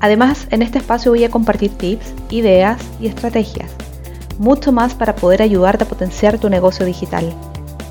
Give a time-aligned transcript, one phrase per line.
[0.00, 3.70] Además, en este espacio voy a compartir tips, ideas y estrategias.
[4.38, 7.30] Mucho más para poder ayudarte a potenciar tu negocio digital.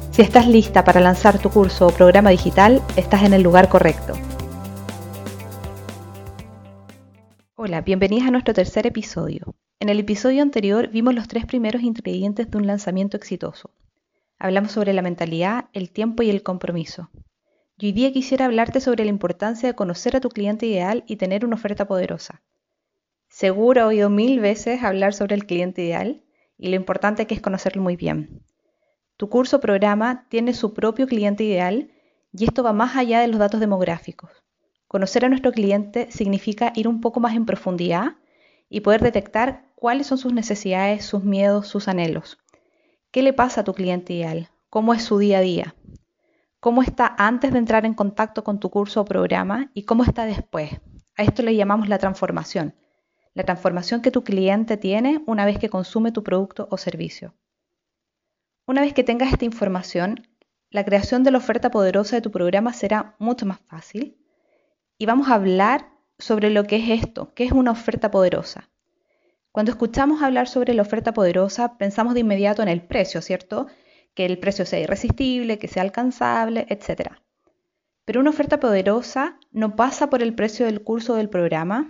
[0.09, 4.13] Si estás lista para lanzar tu curso o programa digital, estás en el lugar correcto.
[7.55, 9.53] Hola, bienvenidas a nuestro tercer episodio.
[9.79, 13.69] En el episodio anterior vimos los tres primeros ingredientes de un lanzamiento exitoso.
[14.39, 17.11] Hablamos sobre la mentalidad, el tiempo y el compromiso.
[17.81, 21.15] Y hoy día quisiera hablarte sobre la importancia de conocer a tu cliente ideal y
[21.15, 22.41] tener una oferta poderosa.
[23.29, 26.21] Seguro he oído mil veces hablar sobre el cliente ideal
[26.57, 28.43] y lo importante que es conocerlo muy bien.
[29.15, 31.89] Tu curso programa tiene su propio cliente ideal
[32.33, 34.29] y esto va más allá de los datos demográficos.
[34.89, 38.17] Conocer a nuestro cliente significa ir un poco más en profundidad
[38.67, 42.39] y poder detectar cuáles son sus necesidades, sus miedos, sus anhelos.
[43.11, 44.49] ¿Qué le pasa a tu cliente ideal?
[44.69, 45.75] ¿Cómo es su día a día?
[46.59, 50.25] Cómo está antes de entrar en contacto con tu curso o programa y cómo está
[50.25, 50.71] después.
[51.15, 52.75] A esto le llamamos la transformación.
[53.33, 57.33] La transformación que tu cliente tiene una vez que consume tu producto o servicio.
[58.65, 60.27] Una vez que tengas esta información,
[60.69, 64.17] la creación de la oferta poderosa de tu programa será mucho más fácil
[64.97, 68.69] y vamos a hablar sobre lo que es esto, qué es una oferta poderosa.
[69.51, 73.67] Cuando escuchamos hablar sobre la oferta poderosa, pensamos de inmediato en el precio, ¿cierto?
[74.19, 77.13] Que el precio sea irresistible, que sea alcanzable, etc.
[78.03, 81.87] Pero una oferta poderosa no pasa por el precio del curso o del programa,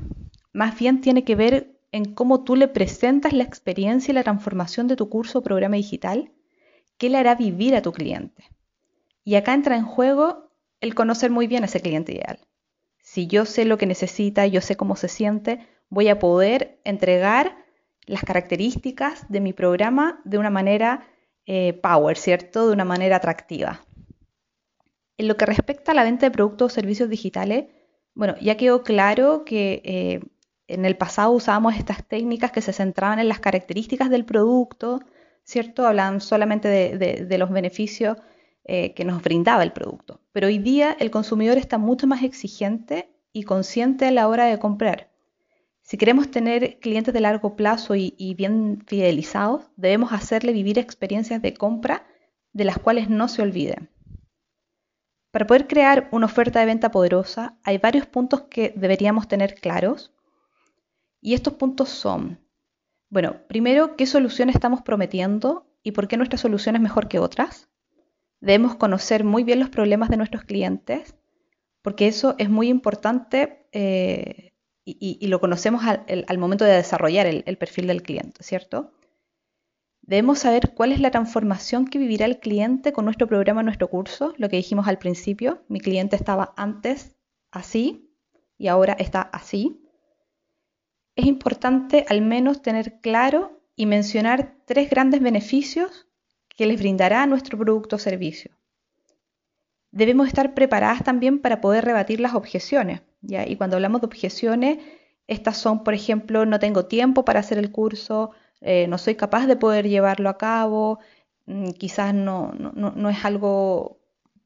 [0.54, 4.88] más bien tiene que ver en cómo tú le presentas la experiencia y la transformación
[4.88, 6.32] de tu curso o programa digital,
[7.00, 8.44] qué le hará vivir a tu cliente.
[9.24, 12.38] Y acá entra en juego el conocer muy bien a ese cliente ideal.
[13.00, 17.58] Si yo sé lo que necesita, yo sé cómo se siente, voy a poder entregar
[18.06, 21.08] las características de mi programa de una manera
[21.52, 22.68] eh, power, ¿cierto?
[22.68, 23.84] De una manera atractiva.
[25.18, 27.66] En lo que respecta a la venta de productos o servicios digitales,
[28.14, 30.20] bueno, ya quedó claro que eh,
[30.68, 35.00] en el pasado usábamos estas técnicas que se centraban en las características del producto,
[35.44, 35.88] ¿cierto?
[35.88, 38.18] Hablaban solamente de, los beneficios
[38.66, 40.22] eh, que nos brindaba el producto.
[40.32, 44.60] Pero hoy día el consumidor está mucho más exigente y consciente a la hora de
[44.60, 45.10] comprar.
[45.90, 51.56] Si queremos tener clientes de largo plazo y, bien fidelizados, debemos hacerle vivir experiencias de
[51.56, 52.06] compra
[52.54, 53.90] de las cuales no se olviden.
[55.32, 60.14] Para poder crear una oferta de venta poderosa, hay varios puntos que deberíamos tener claros.
[61.22, 62.40] Y estos puntos son,
[63.10, 67.68] bueno, primero, ¿qué solución estamos prometiendo y por qué nuestra solución es mejor que otras?
[68.42, 71.16] Debemos conocer muy bien los problemas de nuestros clientes,
[71.82, 74.49] porque eso es muy importante eh,
[75.00, 78.92] y, lo conocemos al, momento de desarrollar el, perfil del cliente, ¿cierto?
[80.02, 84.34] Debemos saber cuál es la transformación que vivirá el cliente con nuestro programa, nuestro curso,
[84.38, 85.64] lo que dijimos al principio.
[85.68, 87.16] Mi cliente estaba antes
[87.52, 88.10] así
[88.58, 89.86] y ahora está así.
[91.16, 96.08] Es importante al menos tener claro y mencionar tres grandes beneficios
[96.48, 98.59] que les brindará nuestro producto o servicio.
[99.92, 103.02] Debemos estar preparadas también para poder rebatir las objeciones.
[103.22, 104.80] Y cuando hablamos de objeciones,
[105.28, 109.46] estas son, por ejemplo, no tengo tiempo para hacer el curso, eh, no soy capaz
[109.48, 111.00] de poder llevarlo a cabo,
[111.46, 114.00] mm, quizás no, no, es algo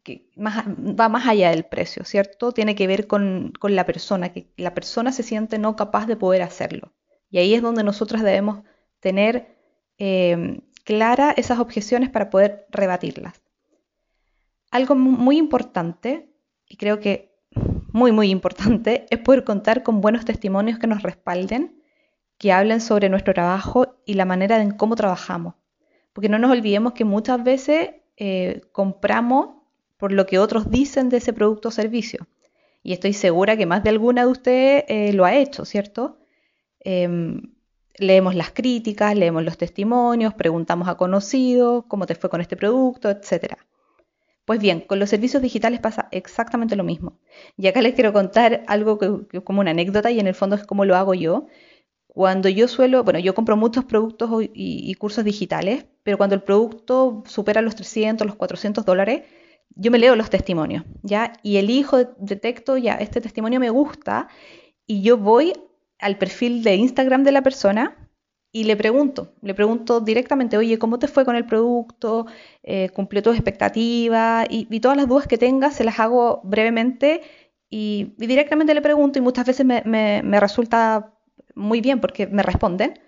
[0.03, 2.52] que va más allá del precio, ¿cierto?
[2.52, 6.42] Tiene que ver con, la persona, que la persona se siente no capaz de poder
[6.42, 6.94] hacerlo.
[7.30, 8.64] Y ahí es donde nosotros debemos
[9.00, 9.56] tener
[9.98, 13.43] eh, clara esas objeciones para poder rebatirlas.
[14.73, 16.34] Algo muy importante,
[16.67, 17.31] y creo que
[17.91, 21.79] muy, muy importante, es poder contar con buenos testimonios que nos respalden,
[22.40, 25.53] que hablen sobre nuestro trabajo y la manera en cómo trabajamos.
[26.11, 29.58] Porque no nos olvidemos que muchas veces eh, compramos
[29.97, 32.26] por lo que otros dicen de ese producto o servicio.
[32.81, 36.17] Y estoy segura que más de alguna de ustedes eh, lo ha hecho, ¿cierto?
[36.79, 37.53] Em,
[37.99, 43.11] leemos las críticas, leemos los testimonios, preguntamos a conocidos cómo te fue con este producto,
[43.11, 43.59] etcétera.
[44.45, 47.19] Pues bien, con los servicios digitales pasa exactamente lo mismo.
[47.57, 50.66] Y acá les quiero contar algo que, como una anécdota y en el fondo es
[50.66, 51.47] como lo hago yo.
[52.07, 57.23] Cuando yo suelo, bueno, yo compro muchos productos y, cursos digitales, pero cuando el producto
[57.25, 59.23] supera los 300, los 400 dólares,
[59.75, 61.34] yo me leo los testimonios, ¿ya?
[61.41, 64.28] Y elijo, detecto, ya, este testimonio me gusta
[64.85, 65.53] y yo voy
[65.99, 68.03] al perfil de Instagram de la persona
[68.53, 72.28] y le pregunto, le pregunto directamente, oye, ¿cómo te fue con el producto?
[72.61, 74.46] Eh, ¿Cumplió tus expectativas?
[74.50, 77.22] Y, todas las dudas que tengas se las hago brevemente
[77.70, 79.82] y, directamente le pregunto y muchas veces me,
[80.23, 81.14] me resulta
[81.55, 83.00] muy bien porque me responden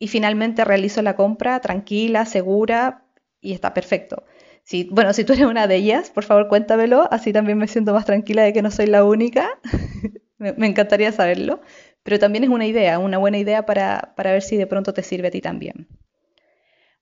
[0.00, 3.04] y finalmente realizo la compra tranquila, segura
[3.40, 4.24] y está perfecto.
[4.64, 7.94] Si, bueno, si tú eres una de ellas, por favor cuéntamelo, así también me siento
[7.94, 9.48] más tranquila de que no soy la única.
[10.38, 11.60] me, encantaría saberlo,
[12.08, 15.28] pero también es una idea, una buena idea para, ver si de pronto te sirve
[15.28, 15.86] a ti también.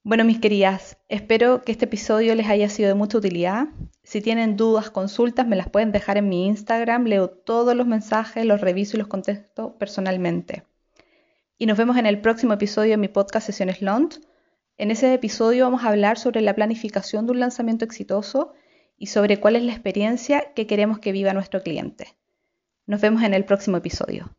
[0.02, 3.68] Bueno, mis queridas, espero que este episodio les haya sido de mucha utilidad.
[4.02, 7.04] Si tienen dudas, consultas, me las pueden dejar en mi Instagram.
[7.04, 10.64] Leo todos los mensajes, los reviso y los contesto personalmente.
[11.56, 14.18] Y nos vemos en el próximo episodio de mi podcast Sesiones Launch
[14.76, 18.54] en ese episodio vamos a hablar sobre la planificación de un lanzamiento exitoso
[18.98, 22.08] y sobre cuál es la experiencia que queremos que viva nuestro cliente.
[22.86, 24.32] Nos vemos en el próximo episodio.